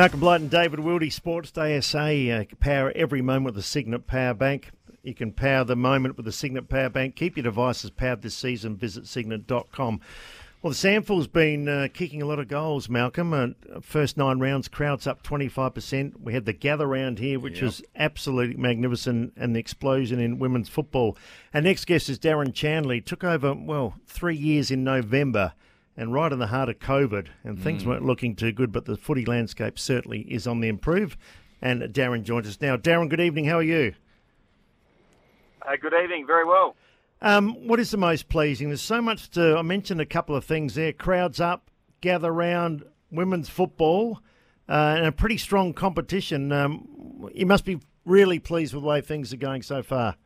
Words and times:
Malcolm 0.00 0.20
Blight 0.20 0.40
and 0.40 0.50
David 0.50 0.80
Wildy, 0.80 1.12
Sports 1.12 1.50
Day 1.50 1.78
SA. 1.78 1.98
Uh, 1.98 2.44
power 2.58 2.90
every 2.96 3.20
moment 3.20 3.44
with 3.44 3.54
the 3.54 3.62
Signet 3.62 4.06
Power 4.06 4.32
Bank. 4.32 4.70
You 5.02 5.12
can 5.12 5.30
power 5.30 5.62
the 5.62 5.76
moment 5.76 6.16
with 6.16 6.24
the 6.24 6.32
Signet 6.32 6.70
Power 6.70 6.88
Bank. 6.88 7.16
Keep 7.16 7.36
your 7.36 7.44
devices 7.44 7.90
powered 7.90 8.22
this 8.22 8.34
season. 8.34 8.78
Visit 8.78 9.06
signet.com. 9.06 10.00
Well, 10.62 10.70
the 10.70 10.74
SANFL's 10.74 11.26
been 11.26 11.68
uh, 11.68 11.88
kicking 11.92 12.22
a 12.22 12.24
lot 12.24 12.38
of 12.38 12.48
goals, 12.48 12.88
Malcolm. 12.88 13.34
Uh, 13.34 13.48
first 13.82 14.16
nine 14.16 14.38
rounds, 14.38 14.68
crowd's 14.68 15.06
up 15.06 15.22
25%. 15.22 16.18
We 16.18 16.32
had 16.32 16.46
the 16.46 16.54
gather 16.54 16.86
round 16.86 17.18
here, 17.18 17.38
which 17.38 17.56
yep. 17.56 17.64
was 17.64 17.82
absolutely 17.94 18.56
magnificent, 18.56 19.34
and 19.36 19.54
the 19.54 19.60
explosion 19.60 20.18
in 20.18 20.38
women's 20.38 20.70
football. 20.70 21.18
Our 21.52 21.60
next 21.60 21.84
guest 21.84 22.08
is 22.08 22.18
Darren 22.18 22.54
Chandler. 22.54 23.00
Took 23.00 23.22
over, 23.22 23.52
well, 23.52 23.96
three 24.06 24.36
years 24.36 24.70
in 24.70 24.82
November 24.82 25.52
and 26.00 26.14
right 26.14 26.32
in 26.32 26.38
the 26.38 26.46
heart 26.46 26.70
of 26.70 26.78
COVID, 26.78 27.26
and 27.44 27.62
things 27.62 27.84
mm. 27.84 27.88
weren't 27.88 28.06
looking 28.06 28.34
too 28.34 28.52
good, 28.52 28.72
but 28.72 28.86
the 28.86 28.96
footy 28.96 29.26
landscape 29.26 29.78
certainly 29.78 30.20
is 30.22 30.46
on 30.46 30.60
the 30.60 30.68
improve. 30.68 31.14
And 31.60 31.82
Darren 31.82 32.22
joins 32.22 32.48
us 32.48 32.58
now. 32.58 32.78
Darren, 32.78 33.10
good 33.10 33.20
evening. 33.20 33.44
How 33.44 33.58
are 33.58 33.62
you? 33.62 33.92
Uh, 35.60 35.76
good 35.78 35.92
evening. 35.92 36.26
Very 36.26 36.46
well. 36.46 36.74
Um, 37.20 37.68
what 37.68 37.78
is 37.78 37.90
the 37.90 37.98
most 37.98 38.30
pleasing? 38.30 38.68
There's 38.68 38.80
so 38.80 39.02
much 39.02 39.28
to. 39.32 39.58
I 39.58 39.60
mentioned 39.60 40.00
a 40.00 40.06
couple 40.06 40.34
of 40.34 40.42
things 40.42 40.74
there. 40.74 40.94
Crowds 40.94 41.38
up, 41.38 41.70
gather 42.00 42.32
round, 42.32 42.82
women's 43.12 43.50
football, 43.50 44.22
uh, 44.70 44.94
and 44.96 45.04
a 45.04 45.12
pretty 45.12 45.36
strong 45.36 45.74
competition. 45.74 46.50
Um, 46.50 47.28
you 47.34 47.44
must 47.44 47.66
be 47.66 47.78
really 48.06 48.38
pleased 48.38 48.72
with 48.72 48.84
the 48.84 48.88
way 48.88 49.02
things 49.02 49.34
are 49.34 49.36
going 49.36 49.60
so 49.60 49.82
far. 49.82 50.16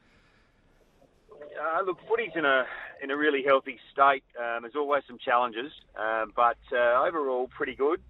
Uh, 1.33 1.83
look, 1.83 1.99
footy's 2.09 2.31
in 2.37 2.45
a 2.45 2.65
in 3.05 3.11
a 3.11 3.17
really 3.17 3.45
healthy 3.45 3.79
state. 3.93 4.25
Um, 4.41 4.63
there's 4.63 4.75
always 4.75 5.03
some 5.07 5.19
challenges, 5.19 5.71
um, 5.95 6.33
but 6.35 6.57
uh, 6.73 7.05
overall 7.05 7.49
pretty 7.55 7.77
good. 7.77 8.01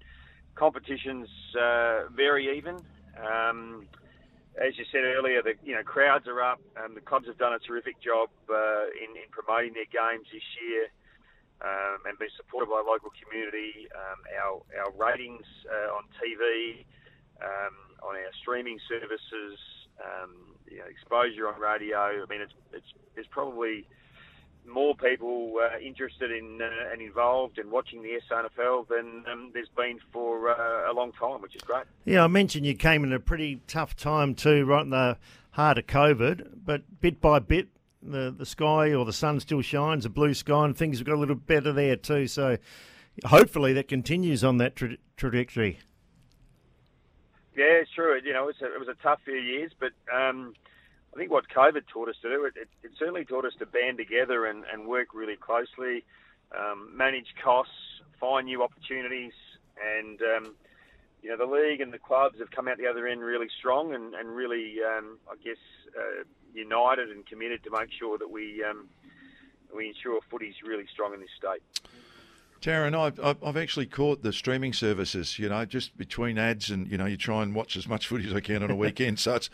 Competitions 0.55 1.27
uh, 1.61 2.07
very 2.15 2.57
even. 2.57 2.79
Um, 3.19 3.89
as 4.55 4.79
you 4.79 4.87
said 4.93 5.03
earlier, 5.03 5.43
the 5.43 5.55
you 5.67 5.75
know 5.75 5.83
crowds 5.83 6.29
are 6.29 6.41
up. 6.41 6.61
Um, 6.79 6.95
the 6.95 7.01
clubs 7.01 7.27
have 7.27 7.39
done 7.39 7.53
a 7.53 7.59
terrific 7.59 8.01
job 8.01 8.31
uh, 8.47 8.87
in, 8.95 9.19
in 9.19 9.27
promoting 9.35 9.75
their 9.75 9.91
games 9.91 10.31
this 10.31 10.47
year. 10.63 10.87
Um, 11.63 12.03
and 12.07 12.19
been 12.19 12.35
supported 12.37 12.67
by 12.71 12.83
local 12.87 13.11
community. 13.19 13.91
Um, 13.91 14.19
our 14.39 14.63
our 14.79 14.91
ratings 14.95 15.47
uh, 15.67 15.97
on 15.99 16.07
TV, 16.23 16.87
on 18.03 18.15
our 18.15 18.35
streaming 18.43 18.79
services, 18.87 19.59
you 20.71 20.79
know, 20.79 20.87
exposure 20.87 21.49
on 21.51 21.59
radio. 21.59 22.23
I 22.23 22.27
mean, 22.31 22.43
it's 22.43 22.55
it's 22.73 22.91
it's 23.17 23.29
probably 23.31 23.87
more 24.67 24.95
people 24.95 25.55
uh, 25.63 25.79
interested 25.79 26.31
in 26.31 26.61
uh, 26.61 26.93
and 26.93 27.03
involved 27.03 27.59
in 27.59 27.71
watching 27.71 28.03
the 28.03 28.21
SANFL 28.31 28.89
than 28.89 29.25
um, 29.31 29.51
there's 29.53 29.69
been 29.77 29.99
for 30.13 30.51
uh, 30.51 30.91
a 30.91 30.95
long 30.95 31.13
time, 31.13 31.43
which 31.43 31.55
is 31.55 31.63
great. 31.63 31.85
Yeah, 32.05 32.25
I 32.25 32.27
mentioned 32.27 32.67
you 32.67 32.75
came 32.75 33.05
in 33.05 33.13
a 33.13 33.21
pretty 33.21 33.61
tough 33.67 33.97
time 33.97 34.35
too, 34.35 34.65
right 34.65 34.83
in 34.83 34.91
the 34.91 35.19
heart 35.51 35.79
of 35.79 35.87
COVID, 35.87 36.49
but 36.65 36.83
bit 37.01 37.21
by 37.21 37.39
bit, 37.39 37.69
the 38.03 38.35
the 38.37 38.47
sky 38.47 38.93
or 38.93 39.05
the 39.05 39.13
sun 39.13 39.41
still 39.41 39.63
shines, 39.63 40.05
a 40.05 40.11
blue 40.11 40.35
sky, 40.35 40.65
and 40.65 40.77
things 40.77 40.99
have 40.99 41.07
got 41.07 41.17
a 41.17 41.21
little 41.21 41.35
better 41.35 41.73
there 41.73 41.97
too. 41.97 42.27
So 42.27 42.59
hopefully 43.27 43.73
that 43.75 43.89
continues 43.89 44.45
on 44.45 44.59
that 44.59 44.77
tra- 44.77 44.97
trajectory. 45.17 45.79
Yeah, 47.57 47.81
it's 47.83 47.91
true. 47.93 48.19
You 48.25 48.33
know, 48.33 48.45
it 48.45 48.47
was 48.47 48.63
a, 48.63 48.75
it 48.75 48.79
was 48.79 48.89
a 48.89 49.03
tough 49.03 49.21
few 49.25 49.35
years, 49.35 49.73
but. 49.79 49.93
Um, 50.13 50.55
I 51.15 51.19
think 51.19 51.31
what 51.31 51.49
COVID 51.49 51.87
taught 51.87 52.09
us 52.09 52.17
to 52.23 52.29
do, 52.29 52.45
it, 52.45 52.55
it, 52.57 52.69
it 52.83 52.91
certainly 52.99 53.25
taught 53.25 53.45
us 53.45 53.53
to 53.61 53.67
band 53.67 53.99
together 53.99 54.47
and, 54.47 54.65
and 54.73 54.89
work 54.89 55.15
really 55.15 55.37
closely, 55.37 56.05
um, 56.59 56.91
manage 56.93 57.35
costs, 57.43 57.73
find 58.19 58.47
new 58.47 58.65
opportunities, 58.65 59.33
and 59.81 60.21
um, 60.23 60.55
you 61.23 61.31
know 61.31 61.37
the 61.37 61.47
league 61.47 61.81
and 61.81 61.93
the 61.93 61.99
clubs 61.99 62.39
have 62.41 62.51
come 62.51 62.67
out 62.67 62.79
the 62.79 62.87
other 62.87 63.07
end 63.07 63.23
really 63.23 63.49
strong 63.59 63.95
and, 63.95 64.15
and 64.15 64.29
really, 64.35 64.77
um, 64.83 65.19
I 65.31 65.37
guess, 65.43 65.59
uh, 65.97 66.25
united 66.53 67.11
and 67.11 67.25
committed 67.27 67.63
to 67.65 67.71
make 67.71 67.91
sure 67.97 68.19
that 68.19 68.31
we 68.31 68.65
um, 68.69 68.89
we 69.75 69.89
ensure 69.89 70.21
footy's 70.31 70.55
really 70.67 70.87
strong 70.93 71.15
in 71.15 71.21
this 71.21 71.31
state. 71.37 71.63
Darren, 72.61 72.99
I've, 72.99 73.45
I've 73.45 73.59
actually 73.59 73.87
caught 73.87 74.23
the 74.23 74.33
streaming 74.33 74.73
services, 74.73 75.39
you 75.39 75.51
know, 75.51 75.67
just 75.67 75.99
between 75.99 76.39
ads 76.39 76.71
and, 76.71 76.91
you 76.91 76.97
know, 76.97 77.05
you 77.05 77.19
try 77.19 77.43
and 77.43 77.55
watch 77.55 77.77
as 77.77 77.87
much 77.87 78.07
footy 78.07 78.27
as 78.27 78.33
I 78.33 78.41
can 78.41 78.63
on 78.63 78.71
a 78.71 78.75
weekend. 78.77 79.19
so 79.19 79.35
it's 79.35 79.51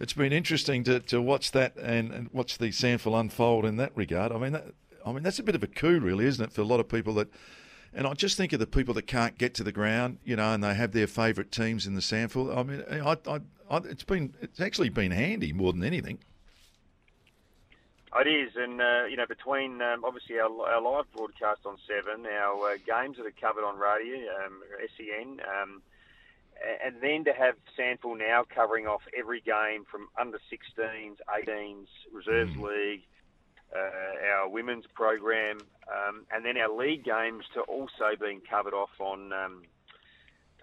it's 0.00 0.12
been 0.12 0.32
interesting 0.32 0.84
to, 0.84 1.00
to 1.00 1.20
watch 1.20 1.52
that 1.52 1.76
and, 1.76 2.12
and 2.12 2.30
watch 2.32 2.58
the 2.58 2.68
SANFL 2.68 3.18
unfold 3.18 3.64
in 3.64 3.76
that 3.76 3.92
regard. 3.94 4.32
I 4.32 4.38
mean, 4.38 4.52
that, 4.52 4.66
I 5.04 5.12
mean 5.12 5.22
that's 5.22 5.38
a 5.38 5.42
bit 5.42 5.54
of 5.54 5.62
a 5.62 5.66
coup, 5.66 5.98
really, 6.00 6.26
isn't 6.26 6.44
it, 6.44 6.52
for 6.52 6.60
a 6.60 6.64
lot 6.64 6.80
of 6.80 6.88
people 6.88 7.14
that. 7.14 7.28
And 7.94 8.06
I 8.06 8.12
just 8.12 8.36
think 8.36 8.52
of 8.52 8.60
the 8.60 8.66
people 8.66 8.92
that 8.94 9.06
can't 9.06 9.38
get 9.38 9.54
to 9.54 9.64
the 9.64 9.72
ground, 9.72 10.18
you 10.22 10.36
know, 10.36 10.52
and 10.52 10.62
they 10.62 10.74
have 10.74 10.92
their 10.92 11.06
favourite 11.06 11.50
teams 11.50 11.86
in 11.86 11.94
the 11.94 12.02
SANFL. 12.02 12.56
I 12.56 12.62
mean, 12.62 12.84
I, 12.90 13.16
I, 13.26 13.40
I, 13.70 13.76
it's 13.88 14.04
been 14.04 14.34
it's 14.42 14.60
actually 14.60 14.90
been 14.90 15.10
handy 15.10 15.52
more 15.54 15.72
than 15.72 15.82
anything. 15.82 16.18
It 18.20 18.26
is, 18.26 18.52
and 18.56 18.80
uh, 18.80 19.04
you 19.04 19.16
know, 19.16 19.26
between 19.26 19.80
um, 19.80 20.04
obviously 20.04 20.38
our, 20.38 20.50
our, 20.50 20.80
live 20.80 21.04
broadcast 21.14 21.60
on 21.64 21.76
Seven, 21.86 22.26
our 22.26 22.72
uh, 22.72 22.76
games 22.86 23.16
that 23.16 23.26
are 23.26 23.34
covered 23.40 23.64
on 23.64 23.78
radio, 23.78 24.16
um, 24.44 24.62
SEN. 24.96 25.40
Um, 25.40 25.82
and 26.84 26.96
then 27.00 27.24
to 27.24 27.32
have 27.32 27.54
SANFL 27.78 28.18
now 28.18 28.44
covering 28.48 28.86
off 28.86 29.02
every 29.16 29.40
game 29.40 29.84
from 29.90 30.08
under 30.18 30.38
16s, 30.52 31.16
18s, 31.28 31.86
Reserves 32.12 32.54
mm. 32.54 32.62
League, 32.62 33.02
uh, 33.74 34.32
our 34.34 34.48
women's 34.48 34.86
program, 34.94 35.58
um, 35.88 36.24
and 36.32 36.44
then 36.44 36.56
our 36.56 36.74
league 36.74 37.04
games 37.04 37.44
to 37.54 37.60
also 37.62 38.16
being 38.20 38.40
covered 38.48 38.74
off 38.74 38.90
on 38.98 39.32
um, 39.32 39.62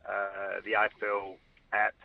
uh, 0.07 0.61
the 0.63 0.72
AFL 0.72 1.35
app 1.73 1.95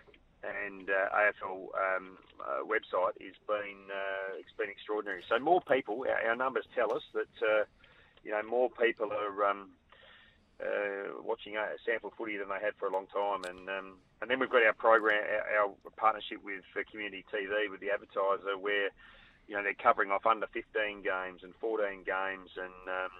and 0.42 0.88
uh, 0.88 1.14
AFL 1.14 1.68
um, 1.76 2.18
uh, 2.40 2.64
website 2.64 3.16
is 3.20 3.34
been 3.46 3.90
uh, 3.90 4.36
it's 4.38 4.52
been 4.56 4.70
extraordinary. 4.70 5.22
So 5.28 5.38
more 5.38 5.60
people, 5.60 6.04
our, 6.08 6.30
our 6.30 6.36
numbers 6.36 6.64
tell 6.74 6.94
us 6.94 7.02
that 7.14 7.46
uh, 7.46 7.64
you 8.24 8.30
know 8.30 8.42
more 8.42 8.70
people 8.70 9.10
are 9.12 9.50
um, 9.50 9.70
uh, 10.60 11.22
watching 11.24 11.56
a 11.56 11.76
SANFL 11.82 12.12
footy 12.16 12.36
than 12.36 12.48
they 12.48 12.60
had 12.60 12.74
for 12.78 12.88
a 12.88 12.92
long 12.92 13.06
time. 13.08 13.44
And 13.48 13.68
um, 13.68 13.98
and 14.20 14.30
then 14.30 14.38
we've 14.38 14.50
got 14.50 14.64
our 14.64 14.74
program, 14.74 15.22
our, 15.24 15.72
our 15.72 15.92
partnership 15.96 16.44
with 16.44 16.64
uh, 16.76 16.82
Community 16.90 17.24
TV 17.32 17.70
with 17.70 17.80
the 17.80 17.90
advertiser, 17.90 18.58
where 18.58 18.90
you 19.48 19.56
know 19.56 19.62
they're 19.62 19.74
covering 19.74 20.10
off 20.10 20.26
under 20.26 20.46
15 20.52 21.02
games 21.02 21.42
and 21.42 21.54
14 21.60 22.04
games 22.04 22.50
and 22.56 22.80
um, 22.88 23.14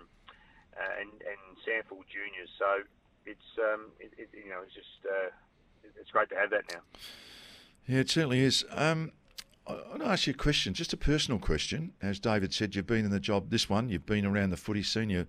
uh, 0.77 1.01
and 1.01 1.11
and 1.25 1.41
SANFL 1.65 2.05
juniors. 2.07 2.51
So 2.59 2.85
it's 3.27 3.51
um, 3.59 3.93
it, 3.99 4.13
it, 4.19 4.29
you 4.33 4.51
know 4.51 4.61
it's 4.65 4.75
just 4.75 5.01
uh, 5.09 5.31
it's 5.99 6.11
great 6.11 6.29
to 6.31 6.37
have 6.37 6.51
that 6.51 6.65
now. 6.73 6.81
Yeah, 7.87 8.01
it 8.01 8.11
certainly 8.11 8.41
is. 8.41 8.65
Um, 8.71 9.13
I 9.67 9.75
want 9.89 10.01
to 10.01 10.09
ask 10.09 10.27
you 10.27 10.33
a 10.33 10.37
question, 10.37 10.75
just 10.75 10.93
a 10.93 10.97
personal 10.97 11.39
question. 11.39 11.93
As 12.03 12.19
David 12.19 12.53
said, 12.53 12.75
you've 12.75 12.87
been 12.87 13.05
in 13.05 13.11
the 13.11 13.21
job, 13.21 13.51
this 13.51 13.69
one, 13.69 13.89
you've 13.89 14.07
been 14.07 14.25
around 14.25 14.51
the 14.51 14.57
footy 14.57 14.83
scene, 14.83 15.11
you 15.11 15.27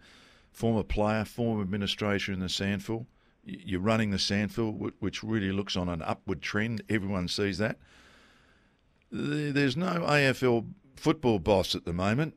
former 0.52 0.84
player, 0.84 1.26
former 1.26 1.62
administrator 1.62 2.32
in 2.32 2.40
the 2.40 2.48
SANFL. 2.48 3.06
You're 3.44 3.82
running 3.82 4.12
the 4.12 4.18
SANFL, 4.18 4.94
which 5.00 5.24
really 5.24 5.52
looks 5.52 5.76
on 5.76 5.90
an 5.90 6.02
upward 6.02 6.42
trend. 6.42 6.84
Everyone 6.90 7.28
sees 7.28 7.58
that. 7.58 7.78
There's 9.12 9.76
no 9.76 10.02
AFL 10.02 10.68
football 10.96 11.40
boss 11.40 11.76
at 11.76 11.86
the 11.86 11.94
moment. 11.94 12.36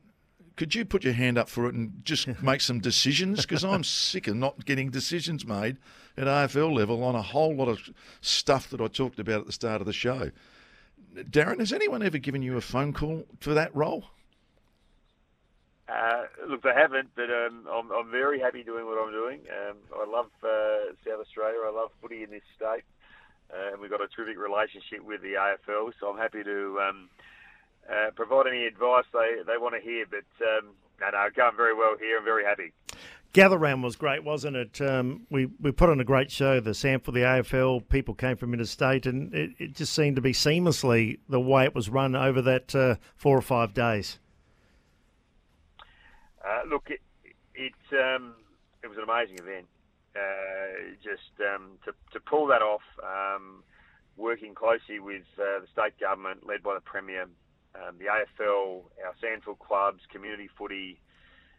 Could 0.55 0.73
you 0.73 0.85
put 0.85 1.03
your 1.03 1.13
hand 1.13 1.37
up 1.37 1.49
for 1.49 1.67
it 1.67 1.75
and 1.75 2.01
just 2.03 2.27
make 2.41 2.61
some 2.61 2.79
decisions? 2.79 3.41
Because 3.41 3.63
I'm 3.63 3.83
sick 3.83 4.27
of 4.27 4.35
not 4.35 4.65
getting 4.65 4.89
decisions 4.89 5.45
made 5.45 5.77
at 6.17 6.27
AFL 6.27 6.73
level 6.73 7.03
on 7.03 7.15
a 7.15 7.21
whole 7.21 7.55
lot 7.55 7.67
of 7.67 7.79
stuff 8.21 8.69
that 8.69 8.81
I 8.81 8.87
talked 8.87 9.19
about 9.19 9.41
at 9.41 9.45
the 9.45 9.51
start 9.51 9.81
of 9.81 9.87
the 9.87 9.93
show. 9.93 10.31
Darren, 11.15 11.59
has 11.59 11.71
anyone 11.71 12.03
ever 12.03 12.17
given 12.17 12.41
you 12.41 12.57
a 12.57 12.61
phone 12.61 12.93
call 12.93 13.25
for 13.39 13.53
that 13.53 13.73
role? 13.75 14.05
Uh, 15.87 16.23
look, 16.49 16.63
they 16.63 16.73
haven't, 16.73 17.09
but 17.15 17.29
um, 17.29 17.67
I'm, 17.71 17.91
I'm, 17.91 18.09
very 18.09 18.39
happy 18.39 18.63
doing 18.63 18.85
what 18.85 18.97
I'm 18.97 19.11
doing. 19.11 19.41
Um, 19.53 19.77
I 19.93 20.09
love 20.09 20.31
uh, 20.43 20.93
South 21.05 21.21
Australia. 21.21 21.59
I 21.63 21.71
love 21.71 21.91
footy 22.01 22.23
in 22.23 22.31
this 22.31 22.41
state, 22.55 22.83
uh, 23.53 23.71
and 23.71 23.79
we've 23.79 23.91
got 23.91 24.01
a 24.01 24.07
terrific 24.07 24.39
relationship 24.39 25.05
with 25.05 25.21
the 25.21 25.33
AFL. 25.33 25.91
So 25.99 26.09
I'm 26.09 26.17
happy 26.17 26.43
to 26.43 26.79
um, 26.81 27.09
uh, 27.87 28.09
provide 28.15 28.47
any 28.47 28.65
advice 28.65 29.05
they, 29.13 29.43
they 29.45 29.59
want 29.59 29.75
to 29.75 29.81
hear. 29.81 30.05
But 30.09 30.25
um, 30.41 30.73
No, 30.99 31.11
no, 31.11 31.27
going 31.35 31.55
very 31.55 31.75
well 31.75 31.95
here. 31.99 32.17
I'm 32.17 32.25
very 32.25 32.45
happy. 32.45 32.73
Gather 33.33 33.57
Round 33.57 33.83
was 33.83 33.97
great, 33.97 34.23
wasn't 34.23 34.55
it? 34.55 34.79
Um, 34.79 35.27
we 35.29 35.47
we 35.59 35.71
put 35.71 35.89
on 35.89 35.99
a 35.99 36.05
great 36.05 36.31
show. 36.31 36.61
The 36.61 36.71
SANFL, 36.71 37.13
the 37.13 37.19
AFL 37.19 37.89
people 37.89 38.13
came 38.13 38.37
from 38.37 38.53
interstate, 38.53 39.05
and 39.05 39.33
it, 39.33 39.51
it 39.59 39.75
just 39.75 39.93
seemed 39.93 40.15
to 40.15 40.21
be 40.21 40.31
seamlessly 40.31 41.19
the 41.27 41.39
way 41.39 41.65
it 41.65 41.75
was 41.75 41.89
run 41.89 42.15
over 42.15 42.41
that 42.41 42.73
uh, 42.73 42.95
four 43.17 43.37
or 43.37 43.41
five 43.41 43.73
days. 43.73 44.19
Uh, 46.45 46.61
look, 46.69 46.89
it 46.89 47.01
it, 47.55 47.73
um, 47.93 48.35
it 48.83 48.87
was 48.87 48.97
an 48.97 49.03
amazing 49.03 49.39
event. 49.39 49.67
Uh, 50.15 50.95
just 51.03 51.33
um, 51.41 51.77
to 51.85 51.91
to 52.13 52.19
pull 52.19 52.47
that 52.47 52.61
off, 52.61 52.83
um, 53.03 53.63
working 54.17 54.53
closely 54.53 54.99
with 54.99 55.25
uh, 55.39 55.59
the 55.59 55.67
state 55.71 55.99
government, 55.99 56.45
led 56.47 56.63
by 56.63 56.73
the 56.75 56.81
premier, 56.81 57.23
um, 57.75 57.97
the 57.97 58.05
AFL, 58.05 58.83
our 59.03 59.13
SANFL 59.21 59.59
clubs, 59.59 60.01
community 60.11 60.49
footy 60.57 60.99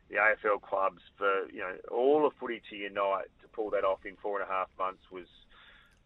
the 0.08 0.16
AFL 0.16 0.60
clubs 0.62 1.02
for 1.18 1.50
you 1.52 1.60
know 1.60 1.74
all 1.90 2.26
of 2.26 2.32
footy 2.38 2.62
to 2.70 2.76
unite 2.76 3.26
to 3.42 3.48
pull 3.48 3.70
that 3.70 3.84
off 3.84 4.04
in 4.04 4.16
four 4.22 4.40
and 4.40 4.48
a 4.48 4.52
half 4.52 4.68
months 4.78 5.02
was 5.10 5.26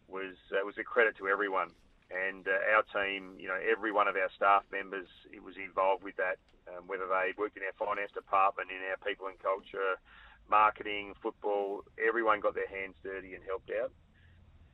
was 0.07 0.35
uh, 0.51 0.65
was 0.65 0.75
a 0.79 0.83
credit 0.83 1.17
to 1.17 1.27
everyone. 1.27 1.69
And 2.11 2.47
uh, 2.47 2.75
our 2.75 2.83
team, 2.91 3.39
you 3.39 3.47
know, 3.47 3.57
every 3.57 3.91
one 3.91 4.07
of 4.07 4.15
our 4.15 4.29
staff 4.35 4.63
members 4.71 5.07
it 5.31 5.41
was 5.43 5.55
involved 5.55 6.03
with 6.03 6.17
that, 6.17 6.37
um, 6.67 6.87
whether 6.87 7.07
they 7.07 7.31
worked 7.37 7.55
in 7.55 7.63
our 7.63 7.75
finance 7.79 8.11
department, 8.11 8.69
in 8.69 8.83
our 8.91 8.99
people 8.99 9.27
and 9.27 9.39
culture, 9.39 9.95
marketing, 10.49 11.13
football. 11.23 11.83
Everyone 11.95 12.39
got 12.39 12.55
their 12.55 12.67
hands 12.67 12.95
dirty 13.03 13.33
and 13.33 13.43
helped 13.47 13.71
out. 13.71 13.91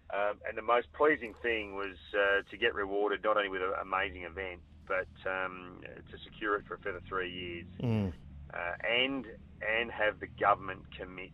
Um, 0.09 0.39
and 0.47 0.57
the 0.57 0.63
most 0.63 0.87
pleasing 0.93 1.35
thing 1.41 1.75
was 1.75 1.99
uh, 2.15 2.41
to 2.49 2.55
get 2.57 2.73
rewarded 2.73 3.23
not 3.23 3.37
only 3.37 3.49
with 3.49 3.61
an 3.61 3.75
amazing 3.81 4.23
event, 4.23 4.61
but 4.87 5.11
um, 5.27 5.83
to 5.83 6.15
secure 6.23 6.55
it 6.55 6.65
for 6.65 6.75
a 6.75 6.79
further 6.79 7.01
three 7.07 7.29
years. 7.29 7.67
Mm 7.83 8.13
uh, 8.53 8.75
and 8.85 9.25
and 9.61 9.91
have 9.91 10.19
the 10.19 10.27
government 10.39 10.79
commit 10.95 11.31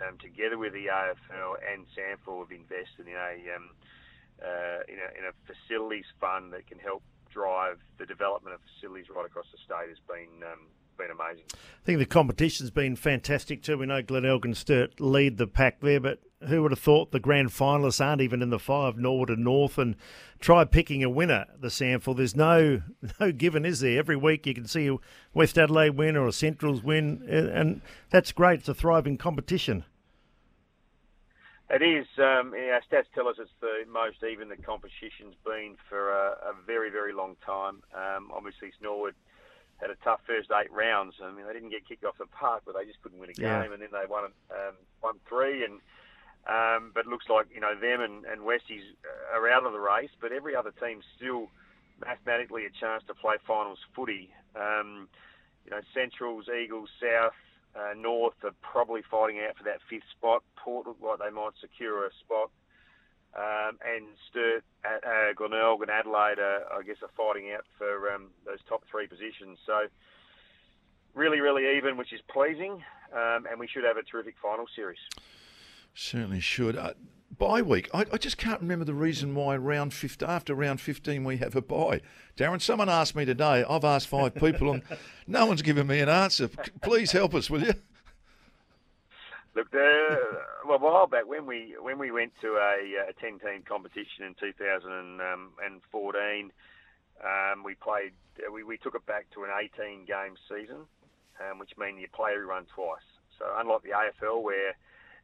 um, 0.00 0.18
together 0.18 0.58
with 0.58 0.72
the 0.72 0.86
AFL 0.86 1.56
and 1.60 1.86
SANFL 1.92 2.40
have 2.40 2.50
invested 2.50 3.06
in 3.06 3.14
a, 3.14 3.54
um, 3.54 3.70
uh, 4.42 4.80
in 4.88 4.98
a 4.98 5.08
in 5.18 5.24
a 5.24 5.32
facilities 5.46 6.06
fund 6.20 6.52
that 6.52 6.66
can 6.66 6.78
help 6.78 7.02
drive 7.30 7.78
the 7.98 8.06
development 8.06 8.54
of 8.54 8.60
facilities 8.74 9.06
right 9.14 9.26
across 9.26 9.46
the 9.52 9.58
state 9.58 9.88
has 9.88 9.98
been 10.08 10.42
um, 10.42 10.66
been 10.96 11.10
amazing. 11.10 11.44
I 11.54 11.84
think 11.84 11.98
the 11.98 12.06
competition's 12.06 12.70
been 12.70 12.96
fantastic 12.96 13.62
too. 13.62 13.78
We 13.78 13.86
know 13.86 14.02
Glenelg 14.02 14.44
and 14.44 14.56
Sturt 14.56 15.00
lead 15.00 15.36
the 15.36 15.46
pack 15.46 15.80
there, 15.80 16.00
but 16.00 16.20
who 16.48 16.62
would 16.62 16.72
have 16.72 16.78
thought 16.78 17.12
the 17.12 17.20
grand 17.20 17.50
finalists 17.50 18.04
aren't 18.04 18.20
even 18.20 18.42
in 18.42 18.50
the 18.50 18.58
five, 18.58 18.96
Norwood 18.96 19.30
and 19.30 19.44
North, 19.44 19.78
and 19.78 19.96
try 20.40 20.64
picking 20.64 21.02
a 21.02 21.10
winner, 21.10 21.46
the 21.58 21.68
SANFL. 21.68 22.16
There's 22.16 22.36
no 22.36 22.82
no 23.20 23.32
given, 23.32 23.64
is 23.64 23.80
there? 23.80 23.98
Every 23.98 24.16
week 24.16 24.46
you 24.46 24.54
can 24.54 24.66
see 24.66 24.88
a 24.88 24.96
West 25.34 25.58
Adelaide 25.58 25.90
win 25.90 26.16
or 26.16 26.26
a 26.26 26.32
Central's 26.32 26.82
win, 26.82 27.22
and 27.28 27.80
that's 28.10 28.32
great. 28.32 28.60
It's 28.60 28.68
a 28.68 28.74
thriving 28.74 29.18
competition. 29.18 29.84
It 31.68 31.82
is. 31.82 32.06
Um, 32.18 32.54
our 32.54 32.80
stats 32.86 33.10
tell 33.14 33.26
us 33.26 33.36
it's 33.40 33.50
the 33.60 33.82
most 33.90 34.22
even 34.22 34.48
the 34.48 34.56
competition's 34.56 35.34
been 35.44 35.76
for 35.88 36.12
a, 36.12 36.50
a 36.50 36.54
very, 36.64 36.90
very 36.90 37.12
long 37.12 37.36
time. 37.44 37.82
Um, 37.92 38.30
obviously, 38.32 38.70
Norwood 38.80 39.14
had 39.80 39.90
a 39.90 39.96
tough 40.04 40.20
first 40.26 40.50
eight 40.52 40.72
rounds. 40.72 41.14
I 41.22 41.32
mean, 41.32 41.46
they 41.46 41.52
didn't 41.52 41.70
get 41.70 41.86
kicked 41.86 42.04
off 42.04 42.18
the 42.18 42.26
park, 42.26 42.62
but 42.64 42.76
they 42.76 42.84
just 42.86 43.02
couldn't 43.02 43.18
win 43.18 43.30
a 43.30 43.34
game, 43.34 43.46
yeah. 43.46 43.64
and 43.64 43.82
then 43.82 43.90
they 43.90 44.06
won 44.08 44.24
um, 44.24 44.74
won 45.02 45.14
three. 45.28 45.64
And 45.64 45.80
um, 46.46 46.92
but 46.94 47.06
it 47.06 47.10
looks 47.10 47.28
like 47.28 47.46
you 47.52 47.60
know 47.60 47.74
them 47.74 48.00
and, 48.00 48.24
and 48.24 48.42
Westies 48.42 48.86
are 49.34 49.48
out 49.48 49.66
of 49.66 49.72
the 49.72 49.80
race, 49.80 50.14
but 50.20 50.30
every 50.30 50.54
other 50.54 50.70
team 50.70 51.00
still 51.16 51.48
mathematically 52.00 52.64
a 52.64 52.70
chance 52.70 53.02
to 53.08 53.14
play 53.14 53.36
finals 53.46 53.78
footy. 53.94 54.30
Um, 54.54 55.08
you 55.64 55.72
know, 55.72 55.80
Centrals, 55.92 56.46
Eagles, 56.48 56.88
South, 57.02 57.34
uh, 57.76 57.94
North 57.94 58.34
are 58.42 58.54
probably 58.62 59.02
fighting 59.10 59.40
out 59.46 59.56
for 59.56 59.64
that 59.64 59.80
fifth 59.88 60.08
spot. 60.16 60.42
Port 60.56 60.86
look 60.86 60.98
like 61.02 61.18
they 61.18 61.34
might 61.34 61.52
secure 61.60 62.06
a 62.06 62.10
spot. 62.20 62.50
Um, 63.36 63.78
and 63.84 64.06
Sturt, 64.30 64.64
uh, 64.84 65.34
Glenelg 65.36 65.82
and 65.82 65.90
Adelaide, 65.90 66.38
are, 66.38 66.62
I 66.72 66.82
guess, 66.82 66.96
are 67.02 67.10
fighting 67.16 67.52
out 67.52 67.64
for 67.76 68.10
um, 68.10 68.28
those 68.46 68.60
top 68.66 68.84
three 68.90 69.06
positions. 69.06 69.58
So 69.66 69.88
really, 71.14 71.40
really 71.40 71.76
even, 71.76 71.98
which 71.98 72.14
is 72.14 72.20
pleasing, 72.30 72.82
um, 73.12 73.46
and 73.50 73.60
we 73.60 73.66
should 73.66 73.84
have 73.84 73.98
a 73.98 74.02
terrific 74.02 74.36
final 74.40 74.66
series. 74.74 74.98
Certainly 75.94 76.40
should. 76.40 76.76
Uh, 76.76 76.94
bye 77.38 77.62
week. 77.62 77.88
I, 77.92 78.04
I, 78.12 78.18
just 78.18 78.38
can't 78.38 78.60
remember 78.60 78.84
the 78.84 78.94
reason 78.94 79.34
why 79.34 79.56
round 79.56 79.94
15, 79.94 80.28
after 80.28 80.54
round 80.54 80.80
15 80.80 81.24
we 81.24 81.38
have 81.38 81.56
a 81.56 81.62
bye. 81.62 82.00
Darren, 82.36 82.60
someone 82.60 82.88
asked 82.88 83.14
me 83.14 83.24
today. 83.24 83.64
I've 83.68 83.84
asked 83.84 84.08
five 84.08 84.34
people 84.34 84.72
and 84.72 84.82
no 85.26 85.46
one's 85.46 85.62
given 85.62 85.86
me 85.86 86.00
an 86.00 86.08
answer. 86.08 86.48
Please 86.82 87.12
help 87.12 87.34
us, 87.34 87.50
will 87.50 87.62
you? 87.62 87.74
Look, 89.54 89.70
the, 89.70 90.18
well, 90.66 90.76
a 90.76 90.80
while 90.80 91.06
back 91.06 91.26
when 91.26 91.46
we 91.46 91.76
when 91.80 91.98
we 91.98 92.10
went 92.10 92.32
to 92.42 92.56
a, 92.56 93.08
a 93.08 93.14
ten 93.18 93.38
team 93.38 93.62
competition 93.66 94.26
in 94.26 94.34
2014, 94.34 96.52
um, 97.24 97.64
we 97.64 97.74
played. 97.74 98.12
We, 98.52 98.64
we 98.64 98.76
took 98.76 98.94
it 98.94 99.06
back 99.06 99.30
to 99.32 99.44
an 99.44 99.50
18 99.58 100.04
game 100.04 100.36
season, 100.46 100.84
um, 101.40 101.58
which 101.58 101.70
means 101.78 102.02
you 102.02 102.08
play 102.12 102.32
everyone 102.34 102.66
twice. 102.74 103.00
So 103.38 103.46
unlike 103.56 103.80
the 103.80 103.92
AFL, 103.96 104.42
where 104.42 104.76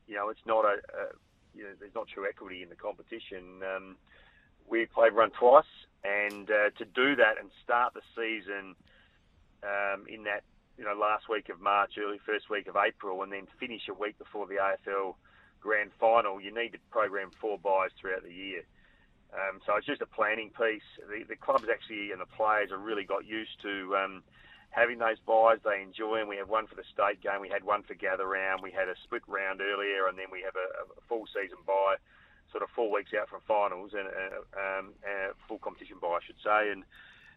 you 0.09 0.17
know 0.17 0.31
it's 0.31 0.47
not 0.47 0.65
a, 0.65 0.81
a 0.97 1.13
you 1.55 1.65
know 1.65 1.71
there's 1.79 1.95
not 1.95 2.09
true 2.09 2.27
equity 2.29 2.63
in 2.63 2.69
the 2.69 2.77
competition. 2.77 3.63
Um, 3.63 3.97
we 4.69 4.87
played 4.87 5.13
run 5.13 5.31
twice, 5.31 5.65
and 6.05 6.51
uh, 6.51 6.71
to 6.79 6.85
do 6.85 7.17
that 7.17 7.39
and 7.41 7.51
start 7.63 7.95
the 7.95 8.03
season 8.15 8.75
um, 9.63 10.07
in 10.09 10.25
that 10.25 10.45
you 10.79 10.85
know, 10.85 10.95
last 10.95 11.29
week 11.29 11.49
of 11.49 11.61
March, 11.61 11.93
early 11.99 12.19
first 12.25 12.49
week 12.51 12.67
of 12.67 12.77
April, 12.77 13.23
and 13.23 13.33
then 13.33 13.47
finish 13.61 13.83
a 13.89 13.95
week 13.95 14.19
before 14.19 14.47
the 14.47 14.55
AFL 14.57 15.15
Grand 15.61 15.91
Final, 16.01 16.41
you 16.41 16.53
need 16.53 16.71
to 16.71 16.79
program 16.91 17.31
four 17.41 17.59
byes 17.59 17.91
throughout 18.01 18.25
the 18.25 18.33
year. 18.33 18.63
Um, 19.33 19.61
so 19.65 19.77
it's 19.77 19.87
just 19.87 20.03
a 20.03 20.07
planning 20.07 20.51
piece. 20.51 20.83
The, 20.99 21.25
the 21.25 21.37
clubs 21.37 21.65
actually 21.71 22.11
and 22.11 22.21
the 22.21 22.27
players 22.27 22.71
have 22.71 22.81
really 22.81 23.05
got 23.05 23.25
used 23.25 23.61
to 23.63 23.97
um, 23.97 24.23
having 24.73 24.99
those 24.99 25.21
byes. 25.25 25.63
They 25.65 25.81
enjoy 25.81 26.19
them. 26.19 26.29
We 26.29 26.37
have 26.37 26.49
one 26.49 26.67
for 26.67 26.75
the 26.75 26.85
state 26.93 27.23
game. 27.23 27.41
We 27.41 27.49
had 27.49 27.63
one 27.63 27.83
for 27.85 27.95
gather 27.95 28.27
round. 28.27 28.61
We 28.61 28.73
had 28.73 28.89
a 28.89 28.97
split 29.05 29.23
round 29.29 29.61
earlier, 29.61 30.09
and 30.09 30.19
then 30.19 30.27
we 30.33 30.43
have 30.43 30.57
a, 30.57 30.67
a 30.99 31.03
full 31.09 31.25
season 31.31 31.63
bye, 31.65 31.97
sort 32.51 32.65
of 32.65 32.69
four 32.75 32.91
weeks 32.91 33.13
out 33.15 33.29
from 33.29 33.41
finals 33.47 33.93
and 33.95 34.09
a, 34.09 34.43
uh, 34.43 34.81
um, 34.81 34.93
a 35.07 35.33
full 35.47 35.59
competition 35.59 35.97
bye, 36.03 36.19
I 36.19 36.25
should 36.27 36.41
say. 36.43 36.73
And 36.73 36.83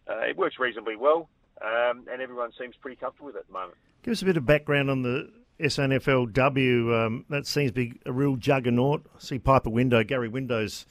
uh, 0.09 0.25
it 0.25 0.35
works 0.35 0.57
reasonably 0.57 0.95
well 0.95 1.29
um, 1.61 2.05
and 2.11 2.21
everyone 2.21 2.51
seems 2.59 2.75
pretty 2.75 2.97
comfortable 2.97 3.27
with 3.27 3.35
it 3.35 3.39
at 3.39 3.47
the 3.47 3.53
moment. 3.53 3.77
Give 4.03 4.11
us 4.11 4.21
a 4.21 4.25
bit 4.25 4.37
of 4.37 4.45
background 4.45 4.89
on 4.89 5.01
the 5.01 5.31
SANFLW. 5.59 7.05
Um, 7.05 7.25
that 7.29 7.47
seems 7.47 7.71
to 7.71 7.73
be 7.73 7.93
a 8.05 8.11
real 8.11 8.35
juggernaut. 8.35 9.05
I 9.15 9.19
see 9.19 9.39
Piper 9.39 9.69
Window, 9.69 10.03
Gary 10.03 10.27
Window's 10.27 10.85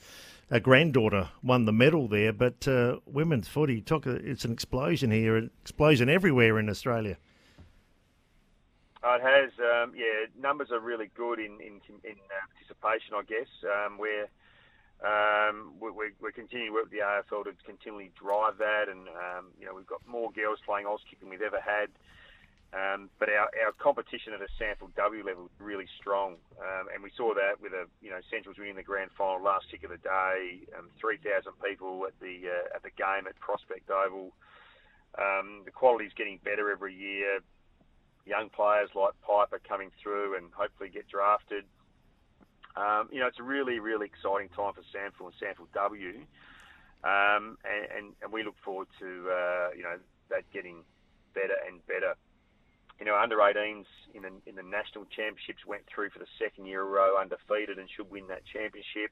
a 0.49 0.59
granddaughter 0.59 1.29
won 1.41 1.65
the 1.65 1.73
medal 1.73 2.07
there, 2.07 2.31
but 2.31 2.67
uh, 2.67 2.97
women's 3.05 3.47
footy, 3.47 3.81
talk, 3.81 4.05
it's 4.05 4.45
an 4.45 4.51
explosion 4.51 5.11
here, 5.11 5.35
an 5.35 5.49
explosion 5.61 6.09
everywhere 6.09 6.59
in 6.59 6.69
Australia. 6.69 7.17
Oh, 9.03 9.15
it 9.15 9.21
has, 9.21 9.51
um, 9.59 9.93
yeah. 9.95 10.25
Numbers 10.39 10.69
are 10.71 10.79
really 10.79 11.11
good 11.15 11.39
in 11.39 11.59
in, 11.61 11.79
in 12.03 12.17
uh, 12.17 12.41
participation, 12.57 13.13
I 13.13 13.21
guess. 13.21 13.49
Um, 13.63 13.99
where 13.99 14.25
um, 15.05 15.73
we, 15.79 15.91
we, 15.91 16.05
we're 16.19 16.31
continuing 16.31 16.71
to 16.71 16.73
work 16.73 16.85
with 16.85 16.93
the 16.93 17.05
AFL 17.05 17.43
to 17.45 17.51
continually 17.63 18.11
drive 18.19 18.57
that, 18.57 18.89
and 18.89 19.07
um, 19.09 19.53
you 19.59 19.65
know 19.67 19.75
we've 19.75 19.85
got 19.85 20.01
more 20.07 20.31
girls 20.31 20.57
playing 20.65 20.87
Auskick 20.87 21.19
than 21.19 21.29
we've 21.29 21.43
ever 21.43 21.61
had. 21.61 21.89
Um, 22.75 23.09
but 23.19 23.29
our, 23.29 23.47
our 23.63 23.71
competition 23.79 24.33
at 24.33 24.41
a 24.43 24.51
SANFLW 24.59 25.23
level 25.23 25.45
is 25.45 25.59
really 25.59 25.87
strong, 25.97 26.35
um, 26.59 26.91
and 26.93 27.01
we 27.01 27.09
saw 27.15 27.33
that 27.33 27.61
with 27.61 27.71
a 27.71 27.87
you 28.01 28.09
know 28.09 28.19
Central's 28.29 28.57
winning 28.59 28.75
the 28.75 28.83
grand 28.83 29.11
final 29.17 29.41
last 29.41 29.71
kick 29.71 29.85
of 29.85 29.91
the 29.91 30.03
day, 30.03 30.67
um, 30.77 30.91
3,000 30.99 31.53
people 31.63 32.03
at 32.05 32.19
the 32.19 32.51
uh, 32.51 32.75
at 32.75 32.83
the 32.83 32.91
game 32.91 33.31
at 33.31 33.39
Prospect 33.39 33.89
Oval. 33.89 34.35
Um, 35.15 35.63
the 35.63 35.71
quality 35.71 36.03
is 36.03 36.11
getting 36.17 36.37
better 36.43 36.69
every 36.69 36.93
year. 36.93 37.39
Young 38.25 38.49
players 38.49 38.89
like 38.93 39.13
Piper 39.23 39.61
coming 39.63 39.91
through 40.03 40.35
and 40.35 40.51
hopefully 40.51 40.89
get 40.89 41.07
drafted. 41.07 41.63
Um, 42.75 43.07
you 43.09 43.21
know, 43.21 43.27
it's 43.27 43.39
a 43.39 43.43
really, 43.43 43.79
really 43.79 44.07
exciting 44.07 44.49
time 44.49 44.73
for 44.75 44.83
SANFL 44.91 45.31
and 45.31 45.35
SANFLW, 45.39 46.27
um, 47.07 47.57
and, 47.63 47.87
and, 47.95 48.05
and, 48.21 48.33
we 48.33 48.43
look 48.43 48.55
forward 48.65 48.87
to 48.99 49.29
uh, 49.31 49.69
you 49.77 49.83
know 49.83 49.95
that 50.29 50.43
getting 50.51 50.83
better 51.33 51.55
and 51.65 51.79
better. 51.87 52.19
You 52.99 53.05
know, 53.05 53.17
under 53.17 53.37
18s 53.37 53.85
in 54.13 54.23
the, 54.23 54.31
in 54.45 54.55
the 54.55 54.63
national 54.63 55.05
championships 55.11 55.65
went 55.67 55.83
through 55.87 56.09
for 56.11 56.19
the 56.19 56.31
second 56.39 56.65
year 56.65 56.81
in 56.81 56.87
a 56.87 56.89
row 56.89 57.19
undefeated 57.19 57.77
and 57.77 57.89
should 57.89 58.09
win 58.09 58.27
that 58.27 58.45
championship. 58.47 59.11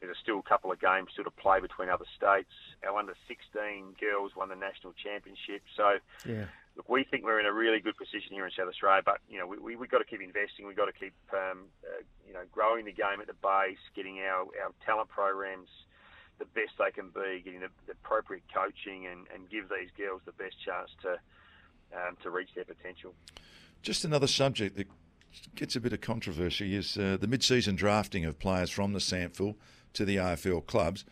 There's 0.00 0.16
still 0.22 0.38
a 0.38 0.46
couple 0.46 0.70
of 0.70 0.80
games 0.80 1.10
still 1.12 1.24
to 1.24 1.34
play 1.34 1.60
between 1.60 1.90
other 1.90 2.06
states. 2.16 2.54
Our 2.86 2.96
under 2.96 3.14
16 3.26 3.98
girls 3.98 4.32
won 4.36 4.48
the 4.48 4.56
national 4.56 4.94
championship. 4.94 5.60
So, 5.76 5.98
yeah. 6.22 6.46
look, 6.78 6.88
we 6.88 7.02
think 7.02 7.24
we're 7.24 7.40
in 7.40 7.50
a 7.50 7.52
really 7.52 7.80
good 7.80 7.98
position 7.98 8.30
here 8.30 8.46
in 8.46 8.52
South 8.54 8.70
Australia. 8.70 9.02
But 9.04 9.18
you 9.28 9.42
know, 9.42 9.46
we 9.46 9.58
we 9.58 9.74
have 9.74 9.90
got 9.90 9.98
to 9.98 10.06
keep 10.06 10.22
investing. 10.22 10.70
We've 10.70 10.78
got 10.78 10.86
to 10.86 10.94
keep 10.94 11.18
um, 11.34 11.66
uh, 11.82 12.06
you 12.24 12.32
know 12.32 12.46
growing 12.52 12.86
the 12.86 12.94
game 12.94 13.18
at 13.20 13.26
the 13.26 13.36
base, 13.42 13.82
getting 13.96 14.22
our 14.22 14.46
our 14.62 14.70
talent 14.86 15.10
programs 15.10 15.68
the 16.38 16.46
best 16.54 16.70
they 16.78 16.90
can 16.94 17.10
be, 17.10 17.42
getting 17.42 17.60
the, 17.60 17.70
the 17.86 17.92
appropriate 17.98 18.46
coaching, 18.54 19.06
and, 19.10 19.26
and 19.34 19.50
give 19.50 19.66
these 19.68 19.90
girls 19.98 20.22
the 20.24 20.32
best 20.38 20.54
chance 20.62 20.90
to 21.02 21.18
um, 21.94 22.16
to 22.22 22.30
reach 22.30 22.50
their 22.54 22.64
potential. 22.64 23.14
Just 23.82 24.04
another 24.04 24.26
subject 24.26 24.76
that 24.76 24.88
gets 25.54 25.76
a 25.76 25.80
bit 25.80 25.92
of 25.92 26.00
controversy 26.00 26.74
is 26.74 26.96
uh, 26.96 27.16
the 27.20 27.26
mid-season 27.26 27.76
drafting 27.76 28.24
of 28.24 28.38
players 28.38 28.70
from 28.70 28.92
the 28.92 28.98
SANFL 28.98 29.54
to 29.94 30.04
the 30.04 30.16
AFL 30.16 30.66
clubs. 30.66 31.04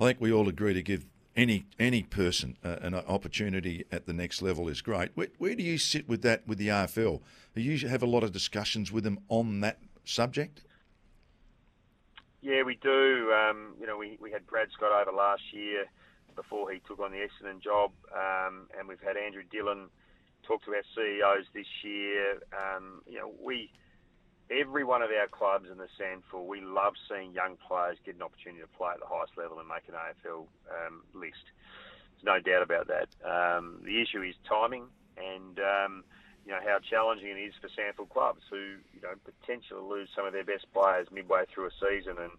I 0.00 0.06
think 0.06 0.20
we 0.20 0.32
all 0.32 0.48
agree 0.48 0.74
to 0.74 0.82
give 0.82 1.06
any 1.34 1.64
any 1.78 2.02
person 2.02 2.56
uh, 2.62 2.76
an 2.82 2.94
opportunity 2.94 3.84
at 3.90 4.06
the 4.06 4.12
next 4.12 4.42
level 4.42 4.68
is 4.68 4.82
great. 4.82 5.10
Where, 5.14 5.28
where, 5.38 5.54
do 5.54 5.62
you 5.62 5.78
sit 5.78 6.08
with 6.08 6.22
that 6.22 6.46
with 6.46 6.58
the 6.58 6.68
AFL? 6.68 7.20
Do 7.54 7.62
you 7.62 7.88
have 7.88 8.02
a 8.02 8.06
lot 8.06 8.22
of 8.22 8.32
discussions 8.32 8.92
with 8.92 9.04
them 9.04 9.18
on 9.28 9.60
that 9.60 9.78
subject? 10.04 10.62
Yeah, 12.42 12.64
we 12.64 12.74
do. 12.74 13.32
Um, 13.32 13.74
you 13.80 13.86
know, 13.86 13.96
we, 13.96 14.18
we 14.20 14.32
had 14.32 14.46
Brad 14.46 14.68
Scott 14.72 14.90
over 14.92 15.16
last 15.16 15.42
year 15.52 15.86
before 16.34 16.70
he 16.70 16.80
took 16.80 16.98
on 16.98 17.12
the 17.12 17.18
Essendon 17.18 17.62
job, 17.62 17.92
um, 18.12 18.66
and 18.78 18.88
we've 18.88 19.00
had 19.00 19.16
Andrew 19.16 19.42
Dillon 19.50 19.88
talk 20.42 20.64
to 20.64 20.70
our 20.72 20.82
CEOs 20.94 21.46
this 21.54 21.66
year. 21.82 22.42
Um, 22.52 23.02
you 23.06 23.18
know, 23.18 23.32
we 23.40 23.70
every 24.50 24.84
one 24.84 25.02
of 25.02 25.10
our 25.10 25.28
clubs 25.28 25.68
in 25.70 25.78
the 25.78 25.88
SANFL, 25.98 26.46
we 26.46 26.60
love 26.60 26.94
seeing 27.08 27.32
young 27.32 27.56
players 27.56 27.96
get 28.04 28.16
an 28.16 28.22
opportunity 28.22 28.60
to 28.60 28.68
play 28.76 28.90
at 28.92 29.00
the 29.00 29.06
highest 29.06 29.32
level 29.36 29.58
and 29.58 29.68
make 29.68 29.88
an 29.88 29.94
AFL 29.94 30.46
um, 30.68 31.02
list. 31.14 31.44
There's 32.12 32.24
no 32.24 32.40
doubt 32.40 32.62
about 32.62 32.88
that. 32.88 33.08
Um, 33.24 33.80
the 33.84 34.02
issue 34.02 34.22
is 34.22 34.34
timing 34.48 34.86
and 35.16 35.58
um, 35.58 36.04
you 36.44 36.52
know 36.52 36.60
how 36.64 36.78
challenging 36.78 37.28
it 37.28 37.40
is 37.40 37.54
for 37.60 37.68
SANFL 37.68 38.08
clubs 38.08 38.42
who 38.50 38.76
you 38.92 39.00
know 39.02 39.14
potentially 39.24 39.80
lose 39.80 40.08
some 40.14 40.26
of 40.26 40.32
their 40.32 40.44
best 40.44 40.66
players 40.72 41.06
midway 41.12 41.44
through 41.52 41.66
a 41.66 41.74
season, 41.80 42.16
and 42.18 42.32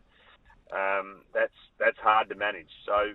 um, 0.72 1.22
that's 1.34 1.56
that's 1.80 1.98
hard 2.00 2.30
to 2.30 2.36
manage. 2.36 2.70
So 2.86 3.14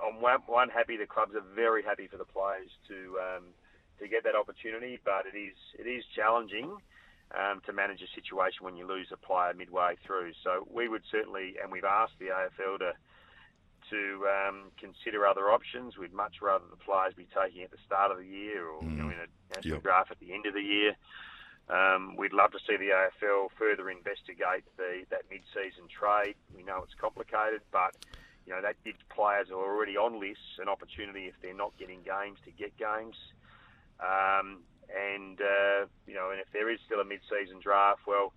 I'm 0.00 0.20
one, 0.20 0.40
one 0.46 0.68
happy 0.68 0.96
the 0.96 1.06
clubs 1.06 1.34
are 1.34 1.44
very 1.54 1.82
happy 1.82 2.06
for 2.06 2.16
the 2.16 2.24
players 2.24 2.70
to 2.88 3.18
um, 3.20 3.44
to 4.00 4.08
get 4.08 4.24
that 4.24 4.34
opportunity, 4.34 4.98
but 5.04 5.24
it 5.32 5.36
is 5.36 5.56
it 5.78 5.88
is 5.88 6.04
challenging 6.14 6.76
um, 7.36 7.60
to 7.66 7.72
manage 7.72 8.02
a 8.02 8.10
situation 8.14 8.64
when 8.64 8.76
you 8.76 8.86
lose 8.86 9.08
a 9.12 9.16
player 9.16 9.54
midway 9.54 9.94
through. 10.04 10.32
So 10.42 10.66
we 10.70 10.88
would 10.88 11.02
certainly, 11.10 11.54
and 11.62 11.70
we've 11.70 11.84
asked 11.84 12.18
the 12.18 12.26
AFL 12.26 12.78
to 12.78 12.92
to 13.90 14.26
um, 14.28 14.70
consider 14.78 15.26
other 15.26 15.50
options. 15.50 15.96
We'd 15.96 16.12
much 16.12 16.42
rather 16.42 16.64
the 16.70 16.76
players 16.76 17.14
be 17.14 17.26
taking 17.34 17.62
at 17.62 17.70
the 17.70 17.80
start 17.86 18.10
of 18.10 18.18
the 18.18 18.26
year 18.26 18.66
or 18.68 18.82
mm. 18.82 18.90
you 18.90 18.96
know, 18.96 19.08
in 19.08 19.18
a 19.18 19.28
national 19.54 19.76
yep. 19.76 19.82
draft 19.82 20.10
at 20.10 20.20
the 20.20 20.32
end 20.32 20.46
of 20.46 20.54
the 20.54 20.62
year. 20.62 20.94
Um, 21.70 22.16
we'd 22.16 22.32
love 22.32 22.50
to 22.52 22.58
see 22.66 22.76
the 22.76 22.90
AFL 22.90 23.48
further 23.56 23.90
investigate 23.90 24.66
the 24.76 25.06
that 25.10 25.22
mid-season 25.30 25.86
trade. 25.86 26.34
We 26.54 26.62
know 26.62 26.82
it's 26.82 26.94
complicated, 26.98 27.62
but 27.70 27.94
you 28.44 28.52
know 28.52 28.60
that 28.62 28.74
gives 28.84 28.98
players 29.08 29.48
who 29.48 29.58
are 29.58 29.74
already 29.74 29.96
on 29.96 30.18
lists 30.18 30.58
an 30.58 30.68
opportunity 30.68 31.26
if 31.26 31.34
they're 31.42 31.54
not 31.54 31.72
getting 31.78 32.02
games 32.02 32.38
to 32.44 32.50
get 32.50 32.76
games. 32.76 33.14
Um, 34.00 34.62
and 34.90 35.40
uh, 35.40 35.86
you 36.06 36.14
know, 36.14 36.30
and 36.30 36.40
if 36.40 36.46
there 36.52 36.70
is 36.70 36.78
still 36.86 37.00
a 37.00 37.04
mid-season 37.04 37.60
draft, 37.62 38.00
well, 38.06 38.32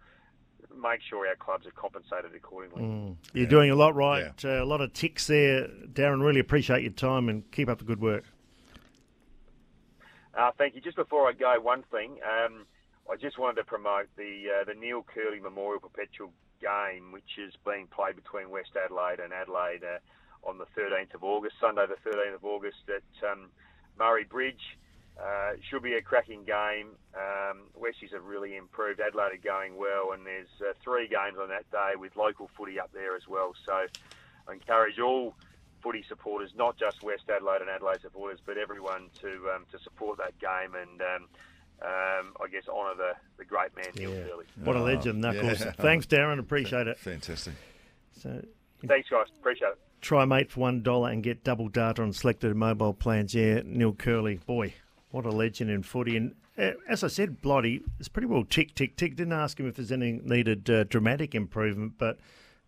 make 0.75 1.01
sure 1.09 1.27
our 1.27 1.35
clubs 1.35 1.65
are 1.65 1.71
compensated 1.71 2.35
accordingly. 2.35 2.83
Mm. 2.83 3.15
You're 3.33 3.45
yeah. 3.45 3.49
doing 3.49 3.71
a 3.71 3.75
lot 3.75 3.95
right. 3.95 4.31
Yeah. 4.43 4.59
Uh, 4.59 4.63
a 4.63 4.65
lot 4.65 4.81
of 4.81 4.93
ticks 4.93 5.27
there, 5.27 5.67
Darren. 5.91 6.23
Really 6.23 6.39
appreciate 6.39 6.83
your 6.83 6.91
time 6.91 7.29
and 7.29 7.49
keep 7.51 7.69
up 7.69 7.79
the 7.79 7.85
good 7.85 8.01
work. 8.01 8.25
Uh, 10.37 10.51
thank 10.57 10.75
you. 10.75 10.81
Just 10.81 10.95
before 10.95 11.29
I 11.29 11.33
go, 11.33 11.53
one 11.61 11.83
thing. 11.91 12.17
Um, 12.23 12.65
I 13.09 13.15
just 13.17 13.37
wanted 13.37 13.55
to 13.57 13.63
promote 13.65 14.07
the 14.15 14.61
uh, 14.61 14.63
the 14.65 14.73
Neil 14.73 15.03
Kerley 15.03 15.41
Memorial 15.41 15.81
Perpetual 15.81 16.31
Game, 16.61 17.11
which 17.11 17.37
is 17.37 17.53
being 17.65 17.87
played 17.87 18.15
between 18.15 18.49
West 18.49 18.71
Adelaide 18.81 19.19
and 19.19 19.33
Adelaide 19.33 19.83
uh, 19.83 19.99
on 20.49 20.57
the 20.57 20.65
13th 20.77 21.13
of 21.13 21.23
August, 21.23 21.55
Sunday 21.59 21.85
the 21.87 22.09
13th 22.09 22.35
of 22.35 22.45
August 22.45 22.83
at 22.87 23.29
um, 23.29 23.49
Murray 23.99 24.23
Bridge. 24.23 24.77
Uh, 25.19 25.51
should 25.69 25.83
be 25.83 25.93
a 25.93 26.01
cracking 26.01 26.43
game. 26.43 26.89
Um, 27.15 27.63
Westies 27.79 28.11
have 28.13 28.23
really 28.23 28.55
improved. 28.55 28.99
Adelaide 28.99 29.33
are 29.33 29.37
going 29.43 29.77
well, 29.77 30.11
and 30.13 30.25
there's 30.25 30.47
uh, 30.59 30.73
three 30.83 31.07
games 31.07 31.37
on 31.39 31.49
that 31.49 31.69
day 31.71 31.91
with 31.95 32.15
local 32.15 32.49
footy 32.57 32.79
up 32.79 32.91
there 32.93 33.15
as 33.15 33.27
well. 33.27 33.53
So 33.63 33.85
I 34.47 34.53
encourage 34.53 34.99
all 34.99 35.35
footy 35.83 36.03
supporters, 36.09 36.51
not 36.55 36.77
just 36.77 37.03
West 37.03 37.23
Adelaide 37.29 37.61
and 37.61 37.69
Adelaide 37.69 38.01
supporters, 38.01 38.39
but 38.43 38.57
everyone 38.57 39.09
to 39.21 39.51
um, 39.53 39.65
to 39.71 39.79
support 39.79 40.17
that 40.17 40.37
game 40.39 40.75
and. 40.75 41.01
Um, 41.01 41.27
um, 41.81 42.33
I 42.41 42.47
guess 42.49 42.63
honour 42.69 42.95
the, 42.95 43.11
the 43.37 43.43
great 43.43 43.75
man 43.75 43.87
Neil 43.97 44.13
yeah. 44.13 44.21
Kerley. 44.21 44.45
What 44.63 44.77
a 44.77 44.81
legend, 44.81 45.19
Knuckles. 45.19 45.59
Yeah. 45.59 45.71
Thanks, 45.77 46.05
Darren. 46.05 46.39
Appreciate 46.39 46.87
it. 46.87 46.97
Fantastic. 46.97 47.55
So, 48.21 48.41
Thanks, 48.87 49.09
guys. 49.09 49.25
Appreciate 49.37 49.69
it. 49.69 49.79
Try 49.99 50.23
mate 50.23 50.51
for 50.51 50.61
one 50.61 50.81
dollar 50.81 51.09
and 51.09 51.21
get 51.21 51.43
double 51.43 51.67
data 51.67 52.01
on 52.01 52.13
selected 52.13 52.55
mobile 52.55 52.93
plans. 52.93 53.33
Yeah, 53.33 53.61
Neil 53.65 53.91
Kerley. 53.91 54.45
Boy, 54.45 54.73
what 55.13 55.27
a 55.27 55.29
legend 55.29 55.69
in 55.69 55.83
footy. 55.83 56.17
And 56.17 56.33
uh, 56.57 56.71
as 56.89 57.03
I 57.03 57.07
said, 57.07 57.39
Blighty, 57.39 57.83
is 57.99 58.07
pretty 58.07 58.27
well 58.27 58.43
tick, 58.43 58.73
tick, 58.73 58.97
tick. 58.97 59.15
Didn't 59.15 59.31
ask 59.31 59.59
him 59.59 59.67
if 59.67 59.75
there's 59.75 59.91
any 59.91 60.19
needed 60.23 60.67
uh, 60.69 60.85
dramatic 60.85 61.35
improvement, 61.35 61.93
but 61.99 62.17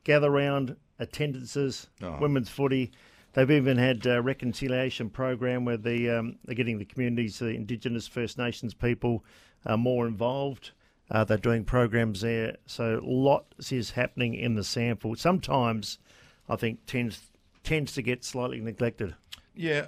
gather 0.04 0.30
round, 0.30 0.76
attendances, 1.00 1.88
oh. 2.04 2.20
women's 2.22 2.50
footy. 2.50 2.92
They've 3.34 3.50
even 3.50 3.80
had 3.80 4.06
a 4.06 4.22
reconciliation 4.22 5.10
program 5.10 5.66
where 5.66 5.76
they, 5.76 6.08
um, 6.08 6.38
they're 6.46 6.54
getting 6.54 6.78
the 6.78 6.86
communities, 6.86 7.40
the 7.40 7.48
Indigenous 7.48 8.08
First 8.08 8.38
Nations 8.38 8.76
people, 8.76 9.26
uh, 9.66 9.76
more 9.76 10.06
involved. 10.06 10.70
Uh, 11.10 11.24
they're 11.24 11.38
doing 11.38 11.66
programs 11.66 12.22
there. 12.22 12.58
So 12.68 13.02
lots 13.04 13.72
is 13.72 13.92
happening 13.92 14.36
in 14.36 14.54
the 14.54 14.62
SANFL. 14.62 15.18
Sometimes 15.18 15.98
I 16.48 16.58
think 16.58 16.86
tends 16.86 17.22
tends 17.64 17.94
to 17.94 18.04
get 18.04 18.24
slightly 18.24 18.62
neglected. 18.62 19.16
Yeah, 19.56 19.88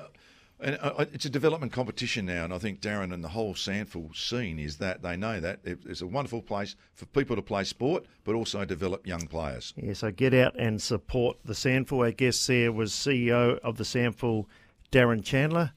and 0.60 0.78
uh, 0.82 1.06
it's 1.14 1.26
a 1.26 1.30
development 1.30 1.72
competition 1.72 2.26
now, 2.26 2.44
and 2.44 2.54
I 2.54 2.58
think 2.58 2.82
Darren 2.82 3.14
and 3.14 3.24
the 3.24 3.30
whole 3.30 3.54
SANFL 3.54 4.16
scene 4.16 4.60
is 4.60 4.78
that 4.78 5.02
they 5.02 5.16
know 5.16 5.40
that 5.40 5.60
it's 5.64 6.02
a 6.02 6.08
wonderful 6.08 6.42
place 6.42 6.76
for 6.94 7.06
people 7.06 7.36
to 7.36 7.42
play 7.42 7.64
sport, 7.64 8.06
but 8.24 8.34
also 8.36 8.66
develop 8.66 9.06
young 9.06 9.28
players. 9.28 9.74
Yeah, 9.76 9.94
so 9.94 10.12
get 10.12 10.34
out 10.34 10.56
and 10.58 10.82
support 10.82 11.38
the 11.46 11.54
SANFL. 11.54 12.06
Our 12.06 12.12
guest 12.12 12.48
there 12.48 12.72
was 12.72 12.92
CEO 12.92 13.60
of 13.60 13.78
the 13.78 13.84
SANFL, 13.84 14.46
Darren 14.92 15.24
Chandler. 15.24 15.74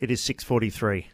It 0.00 0.10
is 0.10 0.22
six 0.22 0.42
forty-three. 0.42 1.08